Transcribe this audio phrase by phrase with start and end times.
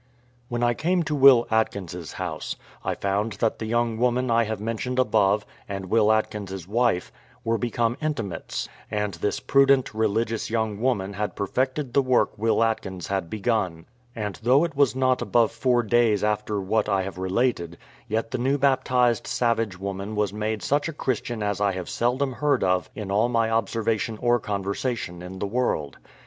[0.49, 4.59] When I came to Will Atkins's house, I found that the young woman I have
[4.59, 7.11] mentioned above, and Will Atkins's wife,
[7.43, 13.05] were become intimates; and this prudent, religious young woman had perfected the work Will Atkins
[13.09, 13.85] had begun;
[14.15, 17.77] and though it was not above four days after what I have related,
[18.07, 22.33] yet the new baptized savage woman was made such a Christian as I have seldom
[22.33, 25.99] heard of in all my observation or conversation in the world.